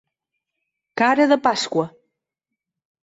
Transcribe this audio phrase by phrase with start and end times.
[1.01, 1.85] Cara de Pasqua.